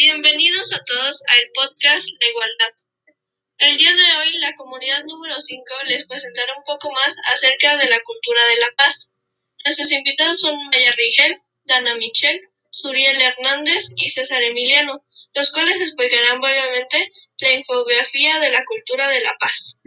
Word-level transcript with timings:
Bienvenidos 0.00 0.72
a 0.72 0.84
todos 0.84 1.24
al 1.26 1.50
podcast 1.54 2.08
La 2.20 2.28
Igualdad. 2.28 2.72
El 3.58 3.76
día 3.78 3.92
de 3.92 4.16
hoy 4.18 4.38
la 4.38 4.54
comunidad 4.54 5.02
número 5.02 5.40
5 5.40 5.64
les 5.86 6.06
presentará 6.06 6.54
un 6.56 6.62
poco 6.62 6.92
más 6.92 7.16
acerca 7.24 7.76
de 7.78 7.90
la 7.90 8.00
cultura 8.04 8.46
de 8.46 8.60
la 8.60 8.68
paz. 8.76 9.16
Nuestros 9.64 9.90
invitados 9.90 10.40
son 10.40 10.56
Maya 10.68 10.92
Rigel, 10.92 11.36
Dana 11.64 11.96
Michel, 11.96 12.40
Suriel 12.70 13.20
Hernández 13.20 13.86
y 13.96 14.08
César 14.10 14.40
Emiliano, 14.40 15.04
los 15.34 15.50
cuales 15.50 15.80
explicarán 15.80 16.40
brevemente 16.40 17.10
la 17.38 17.52
infografía 17.54 18.38
de 18.38 18.50
la 18.50 18.62
cultura 18.62 19.08
de 19.08 19.20
la 19.20 19.34
paz. 19.40 19.82